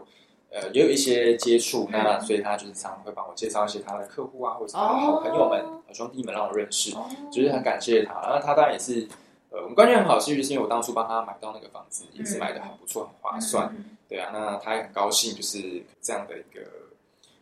[0.51, 6.91] 呃，也有一些接触，那所以他就是常常会帮我介绍一些他的客户啊，或者是他的好朋友们、好兄弟们让我认识，
[7.31, 8.15] 就是很感谢他。
[8.23, 9.07] 然后他当然也是，
[9.55, 13.73] 呃，我们关系很好，其实是因为我当初帮他买到那个房子，也是买的很不错，很划算。
[14.09, 16.61] 对啊，那他也很高兴，就是这样的一个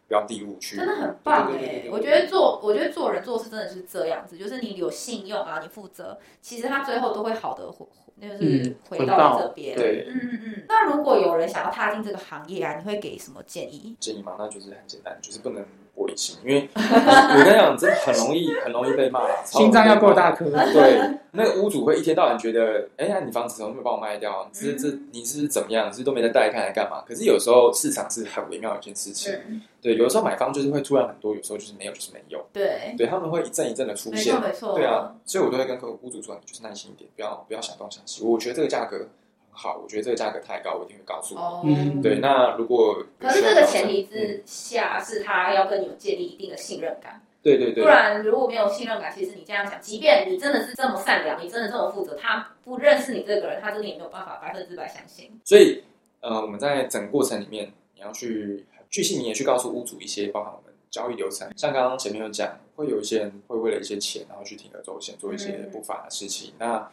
[0.08, 7.86] 标的物去，真的很棒哎、对对对对对我觉得做，我觉得做人做事真的是这样子，就是你有信用啊，你负责，其实他最后都会好的回，
[8.22, 9.76] 就是回到这边。
[9.76, 10.66] 对，嗯嗯嗯。
[10.70, 13.98] 那如果有人想要踏进这个行业啊，你会给什么建议？
[14.00, 20.46] 建议嘛，那就是很简单，就是不能玻璃心，因为我跟你讲，真的很容易，很容易被骂， 心脏要够大颗。
[20.50, 24.50] 对，那个屋主会一天到晚觉得，哎呀，你房子怎么没有帮我卖掉？
[24.52, 25.92] 这这你是怎么样？
[25.94, 27.04] 是都没在带看来干嘛？
[27.08, 29.34] 可是有时候市场是很微妙的一件事情。
[29.82, 32.44] 对，有的时候买方就是会突然很多，有时候就是没有，就是没有。
[32.54, 34.76] 对，对他们会一阵一阵的出现，没错没错。
[34.76, 38.24] 对啊，所以我都会跟客户屋主说，你就是耐心一点，不要不要想东想西。
[38.24, 39.08] 我觉得这个价格很
[39.54, 41.40] 好，我觉得这个价格太高，我一定会告诉你。
[41.42, 42.20] 哦，对。
[42.20, 47.22] 那如果可是这个前提之下是他要跟你们建立一定的信任感。
[47.42, 47.84] 对对对。
[47.84, 55.32] 不然如果没有信任感，其实你这样想，即便你真的是这么善良，你真的这么负责，他不认识你这个人，他真的也没有办法百分之百相信。
[55.46, 55.84] 所以，
[56.22, 58.66] 呃，我们在整个过程里面，你要去。
[58.90, 66.52] 巨细靡遗去告诉屋主一些，包含我们交易流程，像刚刚前面有讲，会有一些人会为了一些钱，然后去铤而走险，做一些不法的事情。
[66.52, 66.92] 嗯、那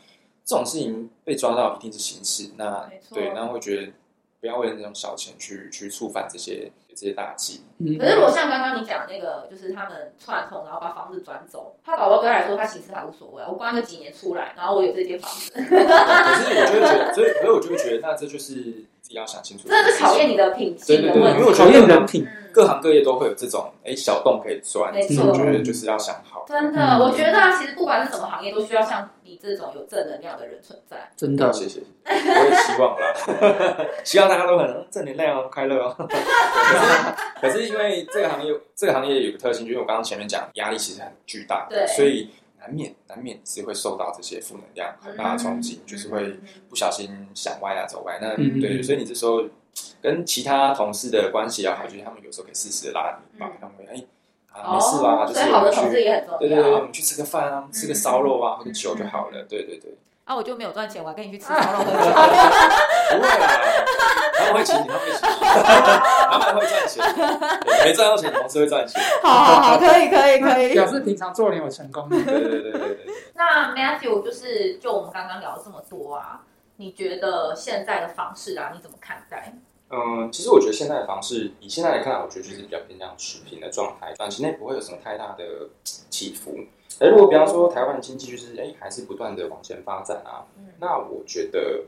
[0.51, 2.51] 这种事情被抓到，一定是刑事。
[2.57, 3.93] 那对，那会觉得
[4.41, 7.61] 不要为了那种小钱去去触犯这些这些大忌。
[7.79, 13.45] 嗯、可是如果像刚刚你讲那个，就是他们串通，然后把房子转走，他宝宝哥来说，他其实还无所谓。
[13.47, 15.53] 我关个几年出来，然后我有这间房子。
[15.55, 18.55] 可是我就会觉得，所以所以我就会觉得，那这就是
[19.01, 19.15] 自己。
[19.15, 21.21] 要想清楚，真的是考验你的品性的问题。
[21.21, 24.93] 对对对，因为我觉得人品，各行各业都会有这种哎小洞可以钻。
[24.93, 26.45] 没错，我觉得就是要想好。
[26.49, 31.11] 真的，我觉得啊，其实不管是什么行业，都需要像你这种有正能量的人存在。
[31.17, 35.95] 真的，谢谢，我也希望啦， 希望大家都很正能量哦，快乐哦。
[37.41, 42.31] 可是，可是因为这个行业，这个行业有个特性，就是我刚刚前面讲，压力其实很巨大，对，所以。
[42.63, 48.19] 难免难免是会受到这些负能量很大的冲击，嗯、就是会不小心想歪啊走歪。
[48.21, 49.43] 那、嗯、对，所以你这时候
[50.03, 54.05] 跟其他同事的关系也好，就是他们有时候可以适时的拉你一把，他们会哎
[54.53, 59.43] 啊没事啦，就是我们去对对对，我们去吃个饭啊，吃个烧肉啊，喝个酒就好了。
[59.49, 59.95] 对对对。
[60.25, 61.91] 啊，我就没有赚钱，我还跟你去吃烧肉喝酒。
[63.11, 63.51] 不会啦，
[64.39, 65.41] 他们会请你，他们会请你，
[66.31, 67.05] 他们会赚钱，
[67.85, 69.03] 没赚到钱，同事会赚钱。
[69.23, 72.09] 好好好，可以可以可以，表示平常做人有成功。
[72.11, 73.07] 对对对对对。
[73.35, 76.43] 那 Matthew 就是就我们刚刚聊了这么多啊，
[76.77, 79.53] 你觉得现在的方式啊，你怎么看待？
[79.91, 86.57] 嗯，其实我觉得现在的房市，以现在来看，我觉得就是比较偏向持平的状态，短期内不会有什么太大的起伏。
[87.01, 91.85] 哎，如果比方说台湾的经济就是哎还是不断的往前发展啊，嗯、那我觉得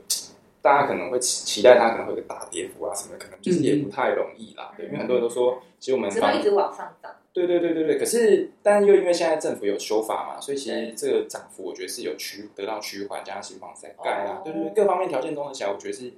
[0.61, 4.71] 大家可能会期期待它可能会有个大跌幅啊什么，可能就是也不太容易啦。
[4.73, 7.11] 嗯、对，因为很多人都说，其实我们只会一直往上涨。
[7.33, 7.97] 对对对对对。
[7.97, 16.13] 可是，但又因为现在政府有修法嘛，所以其实这个涨幅我觉得是有趋得到趋缓，加上新房子在盖啊，对对对，各方面条件综合起来，我觉得是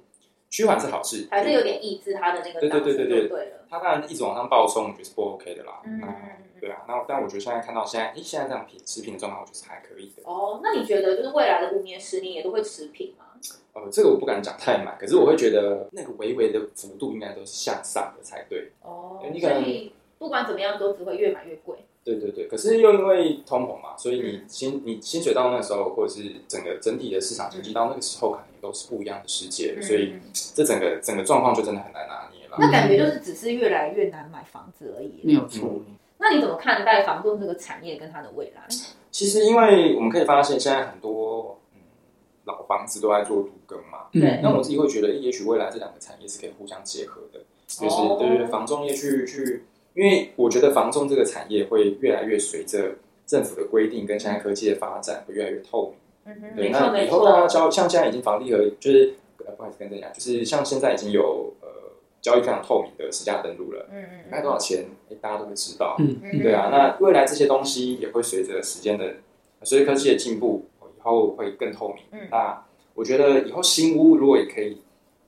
[0.50, 2.60] 趋缓是好事，还是有点抑制它的那个。
[2.60, 3.52] 对对对对对对。
[3.68, 5.80] 它当然一直往上暴冲，我觉得是不 OK 的啦。
[5.84, 6.00] 嗯。
[6.58, 10.22] 对啊，那但我觉得现在看到现在，诶，现在这样平持平的状况，我觉得是还可以的。
[10.24, 13.24] 哦，那你觉得就是未来的五年、十年也都会持平吗？
[13.74, 18.72] 呃，这个我不敢讲太满，可是我会觉得那个微微的幅度应该都是向上的才对。
[18.82, 21.76] 哦，你可能不管怎么样都只会越买越贵。
[22.02, 32.56] 对对对，可是又因为通膨嘛，所以你薪你薪水到那个时候，或者是整个整体的市场经济到那个时候，可能都是不一样的世界，所以这整个整个状况就真的很难拿捏了。
[32.58, 35.80] 那感觉就是只是越来越难买房子而已，没有错。
[36.18, 38.66] 那你怎么看待房仲这个产业跟它的未来？
[39.12, 41.80] 其实，因为我们可以发现，现在很多、嗯、
[42.44, 44.08] 老房子都在做都更嘛。
[44.12, 44.40] 对、嗯。
[44.42, 55.98] 那我自己会觉得，也许未来这两个产业是可以互相结合的，就是、哦、对对，房仲业去去，因为我觉得房仲这个产业会越来越随着政府的规定跟现在科技的发展，会越来越透明。
[56.26, 56.56] 嗯哼。
[56.56, 61.68] 对，那以后大家交像现在已经房地合，就是不好意思跟大家讲，就是像现在已经有呃。
[62.22, 69.14] 交易非常透明的实价登录了，嗯嗯，卖多少钱，哎，大家都会知道，嗯嗯，对啊，那未来这些东西也会随着时间的，
[69.62, 72.02] 随着科技的进步，以后会更透明。
[72.10, 74.82] 嗯，那我觉得以后新屋如果也可以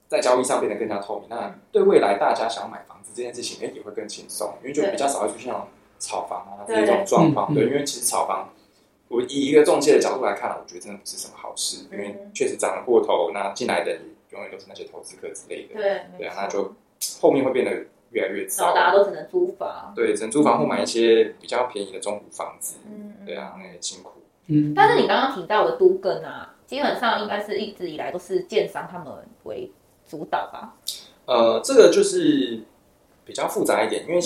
[0.09, 5.55] 在交易上变得更加透明，那对未来大家想要买房子这件事情，哎，也会更轻松，因为就比较少会出现
[6.01, 7.55] 炒房啊这种状况。
[7.55, 8.49] 对，因为其实炒房，
[9.09, 13.99] 我以一个中介的角度来看，我觉得真的不是什么好事，因为确实涨了过头，那进来的
[14.31, 15.75] 永远都是那些投资客之类的。
[15.75, 16.75] 对，对啊，那就。
[17.21, 17.71] 后面会变得
[18.11, 19.93] 越来越糟，大家都只能租房。
[19.95, 22.79] 对，只能租房或买一些比较便宜的中古房子。
[22.85, 24.21] 嗯，对啊，那也辛苦。
[24.49, 29.71] 嗯，但是你刚刚提到的都更啊，基本上应该是一直以来都是建商他们为
[30.09, 30.75] 主导吧？
[31.27, 32.61] 呃，这个就是
[33.25, 34.21] 比较复杂一点，因为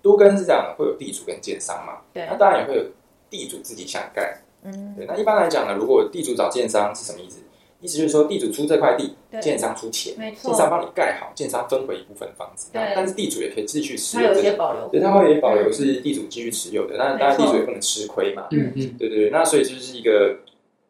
[0.00, 2.02] 都更是这样，会有地主跟建商嘛。
[2.14, 2.84] 对，那当然也会有
[3.32, 4.36] 地主自己想盖。
[4.62, 5.06] 嗯，对。
[5.06, 7.40] 那一般来讲呢，如果地主找建商是什么意思？
[7.80, 20.36] 意思就是说，地主出这块地，建商出钱，没错建商帮你盖好，建商分回一部分房子，对但是地主也可以继续持有一有这个，些保留，对，他会保留是地主继续持有的，那当然地主也不能吃亏嘛，嗯嗯，对对对，那所以就是一个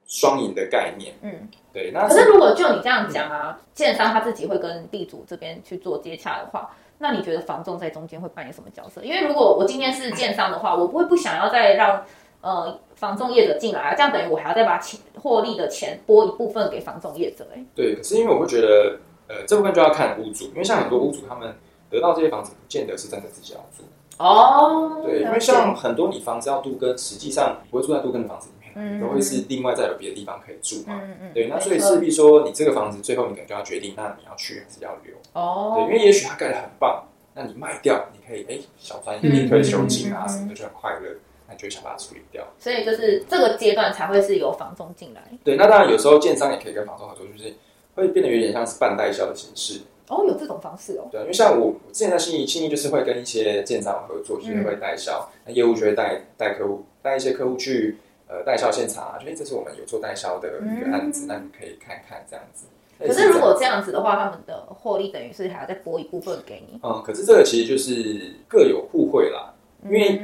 [0.06, 1.48] 双赢的概念，嗯。
[1.72, 9.02] 对，那可是如果就你这样讲啊，建商他自己会跟地主这边去做接洽的话，那你觉得房仲在中间会扮演什么角色？
[9.02, 12.04] 因为如果我今天是建商的话，我不会不想要再让
[12.42, 17.58] 呃房仲业者进来啊，这样等于我还要再把钱获利的钱拨一部分给房仲业者、欸。
[17.58, 21.54] 哎，对，可是因为我会觉得，呃，这部分就要看屋主，因为像很多屋主他们
[21.88, 23.84] 得到这些房子，不见得是真的自己要住。
[24.18, 31.00] 哦，对，因为像很多你房子要都跟，实际上不会住在都跟的房子里面，嗯，都会是另外再有别的地方可以住嘛。
[31.02, 31.30] 嗯嗯。
[31.32, 35.14] 对，那所以势必说，你这个房子最后你可能就要决定，那你要去还是要留？
[35.32, 35.74] 哦。
[35.76, 41.08] 对，因为也许它盖的很棒，那你卖掉，你可以哎小赚一点退休金啊什么的，就很快乐，
[41.52, 42.42] 那就会想把它处理掉。
[42.58, 45.22] 所以就是这个阶段才会是由房东进来。
[45.44, 47.54] 对，那当然有时候建商也可以跟房东合作，就是
[47.94, 49.80] 会变得有点像是半代销的形式。
[50.08, 51.08] 哦，有这种方式哦。
[51.10, 57.96] 对，因为像我，我之前在信义，信义就是会跟一些建商合作，就是会代销，那、嗯、业务就会带带客户，带一些客户去
[58.28, 62.66] 呃代销现场啊，就哎，这是我们有做代销的一个案子，嗯、那你可以看看这样子。
[62.98, 66.78] 可是如果这样子的话，他们的获利等于是还要再拨一部分给你。
[66.82, 70.20] 嗯，可是这个其实就是各有互惠啦，因为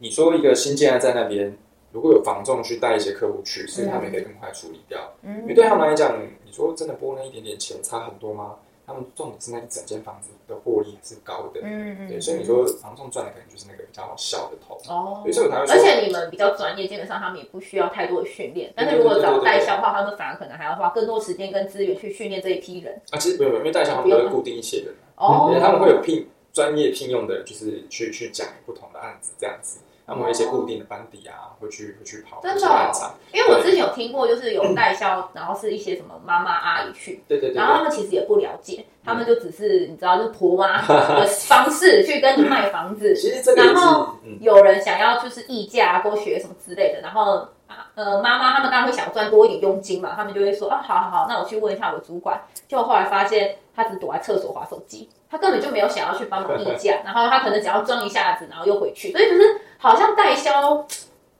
[0.00, 1.56] 你说一个新建案在那边，
[1.92, 4.98] 如果有房仲去带一些客户去，所以他们也可以更快处理掉。
[5.22, 8.56] 嗯，因为对他们来讲，你说真的拨那一点点钱差很多吗？
[8.86, 23.18] 他们重点是那一整间房子的获利是高的，嗯嗯，对，所以你说房仲赚的可能就是那个比较小的头哦，所以我才会说，而且你们比较专业，基本上他们也不需要太多的训练，但是如果找代销的话，他们反而可能还要花更多时间跟资源去训练这一批人啊。
[23.18, 29.78] 其实不用，因为代销他们都会固定一些人哦，他们会有聘专业聘用的，就是去去讲不同的案子这样子。
[30.10, 32.40] 他们有一些固定的班底啊，会去会去跑。
[32.42, 43.14] 真的，因为我之前有听过，就是有代销，然后是一些什么妈妈阿姨去，对对对，然后他们其实也不了解，他们就只是你知道，就是婆妈的方式 去跟你卖房子。
[43.14, 47.46] 其实这个，然后有人想要就是议价、或学什么之类的，然后
[47.94, 52.40] 呃妈妈他们当然会想赚多一点佣金嘛，他们就会说啊，好好好，那我去问一下我的主管。
[52.68, 59.60] 结果后来发现他只躲在厕所滑手机，他根本就没有想要去帮忙议价，然后他可能只要装一下子，然后又回去，所以就是。
[59.82, 60.86] 好像代销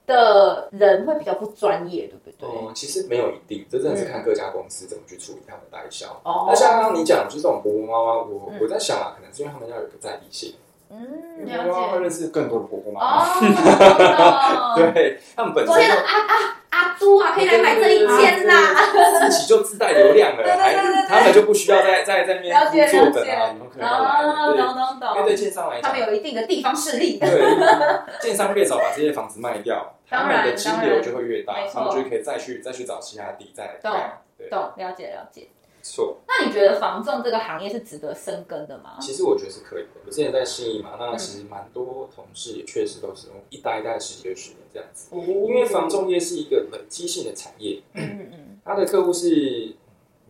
[0.07, 2.49] 的人会比较不专业，对不对？
[2.49, 6.07] 嗯，其实没有一定，这真的是看各家公司怎么去处理他们的代销。
[6.23, 10.55] 哦，那像刚刚你讲，就是这种婆婆妈妈，我我在想啊，可能是因为他们要有个在地性。
[10.91, 11.71] 嗯，了解。
[11.71, 14.75] 会认识更多的婆婆妈妈。
[14.75, 15.75] 对，他们本身。
[15.75, 18.55] 啊啊阿朱啊，可以来买这一间啦！
[19.27, 20.73] 自己就自带流量了，还
[21.05, 22.39] 他们就不需要再再在那
[22.71, 24.55] 边坐等啊，你们可能来。
[24.55, 25.15] 懂懂懂。
[25.17, 27.19] 因为对建商来讲，他们有一定的地方势力。
[27.19, 27.27] 对，
[28.21, 34.21] 建商越早把这些房子卖掉， 他们的金流就会越大，他们就可以再去再去找其他地再来盖。
[34.49, 35.49] 懂，了解了解。
[35.81, 38.97] 错，那你觉得房仲这个行业是值得深耕的吗？
[39.01, 39.89] 其实我觉得是可以的。
[40.05, 45.09] 我之前在信义嘛，那其实蛮多同事也确实都是用一待一待十几二十年这样子。
[45.11, 49.29] 哦、因为房仲业是一个累积性的产业，嗯嗯，他的客户是，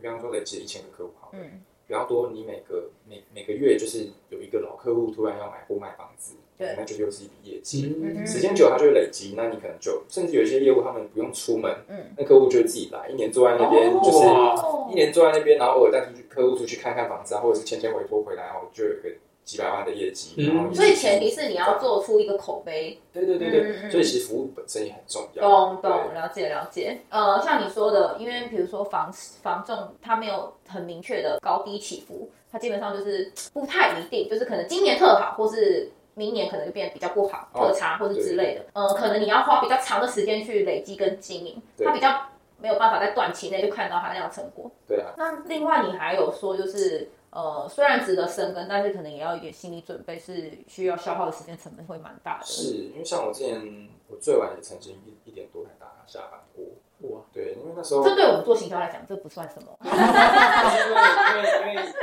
[0.02, 6.36] 比方说累积了一千个客户好，嗯，比较多，你每个每每个月就是有一个老客户突然要买或卖房子。
[6.62, 7.92] 对，那就又是一笔业绩。
[8.00, 9.34] 嗯、时间久，它就会累积。
[9.36, 19.10] 那你可能就甚至有一些业务，他们不用出门，嗯，那客户就会自己来，一年坐在那边，哦、就是一年坐在那边，然后偶尔带出去客户出去看看房子啊，或者是签签委托回来，然后就有一个
[19.44, 20.36] 几百万的业绩。
[20.38, 23.00] 嗯、然后所以前提是你要做出一个口碑。
[23.12, 25.42] 对对对对，嗯嗯、所以其实服务本身也很重要。
[25.42, 27.00] 懂懂，了解了解。
[27.10, 35.90] 呃，像你说的，因为比如说房房仲，它没有很明确的高低起伏，它基本上就是不太一定，就是可能今年特好，或是。
[36.14, 38.66] 明年可能就变得比较不好，特差或者之类的。
[38.74, 42.28] 呃，可能你要花比较长的时间去累积跟经营，它比较
[42.60, 44.70] 没有办法在短期内就看到它那样成果。
[44.88, 45.14] 对啊。
[45.18, 52.46] 那另外你还有说，就是呃，虽然值得深耕，但是可能也要一点心理准备，是需要消耗的时间成本会蛮大的。
[52.46, 56.66] 是因为像我之前，我最晚也曾经一一点多才打下班过。
[57.10, 59.76] 哇，对，因为那时候这对我们做行销来讲，这不算什么。
[59.84, 59.92] 因
[61.42, 61.94] 为因为。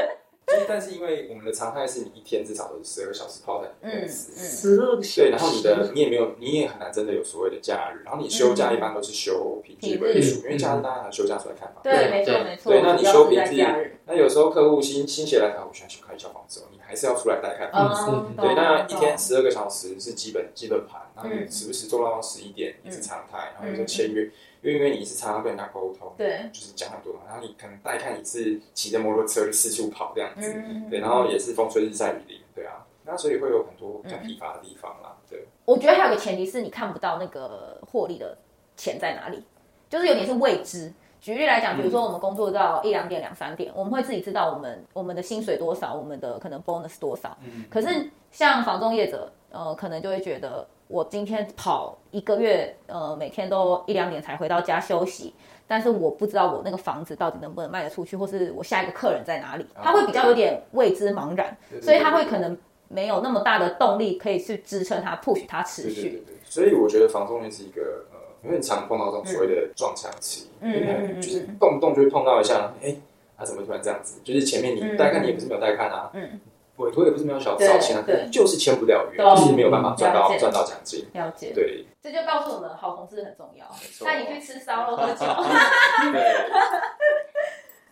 [0.67, 24.31] 但是因为我们的常态是你一天至少都是十二个小时泡在里面，十二个小时，对，然后你的你也没有，你也很难真的有所谓的假日，然后你休假一般都是休平日为主，因为假日大家还休假出来看房，对，没错没错，对，那你休平日，那有时候客户心心血来潮，我想去看一下房子，你还是要出来带看房子，对，那一天十二个小时是基本基本盘，然后你时不时做到十一点也是常态，然后有时候签约。
[24.63, 35.47] 因为因为你是常常跟人家沟通，对，就是讲很多嘛，然后你可能带看一次，骑着摩托车就四处跑这样子，嗯、对，然后也是风吹日晒雨淋，对啊，那所以会有很多比较疲乏的地方啦，对。
[35.65, 38.37] 我觉得还有个前提是你看不到那个获利的
[38.77, 39.45] 钱在哪里，
[39.89, 47.37] 就是有点是未知，举例来讲，比如说我们工作到一两点、两三点，我们会自己知道我们我们的薪水多少，我们的可能 bonus 多少。
[47.71, 55.33] 可是像房中业者，呃，可能就会觉得我今天跑一个月，呃，每天都一两点才回到家休息，
[55.67, 62.59] 但是我不知道我那个房子到底能不能卖得出去，或是我下一个客人在哪里，他会比较有点未知茫然，所以他会可能
[62.89, 66.03] 没有那么大的动力可以去支撑他 push 他持续。
[66.03, 68.05] 对对对对，所以我觉得房仲业是一个。
[68.41, 73.01] 因为很常碰到这种所谓的撞墙期，嗯，嗯，就是动不动就会碰到一下，哎、欸，
[73.37, 74.21] 他、啊、怎么突然这样子？
[74.23, 76.39] 就是前面你带看，你也不是没有带看啊，嗯，
[76.79, 81.07] 委托也不是没有小少钱啊，就是签不了约，就是没有办法赚到赚到奖金。
[81.13, 83.67] 了解，对，这就告诉我们，好同事很重要。
[84.05, 85.27] 带你去吃烧肉喝酒。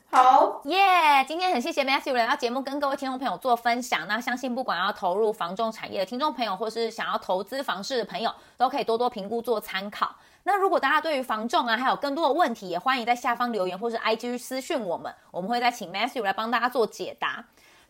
[0.09, 4.07] 好耶！Yeah, 今天很谢谢 Matthew 来到节目跟各位听众朋友做分享。
[4.07, 10.15] 那相信不管要投入房仲产业的听众朋友，或是想要投资房市的朋友，都可以多多评估做参考。
[10.45, 17.45] 那如果大家对于房仲啊还有更多的问题，也欢迎在下方留言或是 IG 私讯我们，我们会再请 Matthew 来帮大家做解答。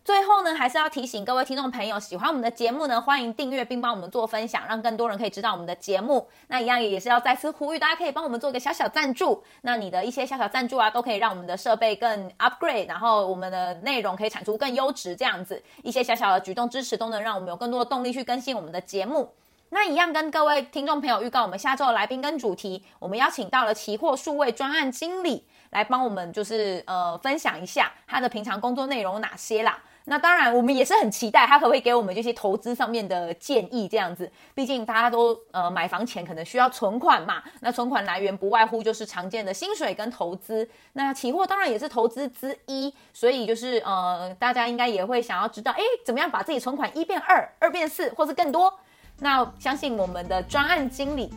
[0.07, 6.29] 最后呢，还是要提醒各位听众朋友，喜欢我们的节目呢，欢迎订阅并帮我们做分享，让更多人可以知道我们的节目。
[6.47, 9.43] 那一样也是要再次呼吁，大家可以帮我们做一个小小赞助。
[9.63, 19.33] 那你的一些小小赞助啊，都可以让我们的设备更 upgrade，然后我们的内容可以产出更优质，这样子一些小小的举动支持，都能让我们有更多的动力去更新我们的节目。
[19.71, 29.77] 那一样跟各位听众朋友预告，我们下周的来宾跟主题，我们邀请到了期货数位专案经理来帮我们，就是呃分享一下他的平常工作内容有哪些啦。
[30.09, 34.31] 那当然，我们也是很期待他可不可以给我们这些投资上面的建议，这样子。
[34.55, 40.65] 毕竟大家都呃买房前可能需要存款嘛，那存款来源不外乎就是常见的薪水跟投资。
[40.93, 48.73] 那期货当然也是投资之一，所以就是呃大家应该也会想要知道，诶，怎么样把自己存款一变二，二变四，或是更多？
[49.19, 51.33] 那相信我们的专案经理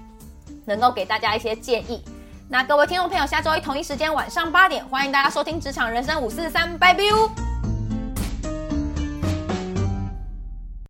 [0.67, 2.05] 能够给大家一些建议。
[2.49, 7.50] 那各位听众朋友，下周一同一时间晚上八点，欢迎大家收听职场人生五四三，拜拜。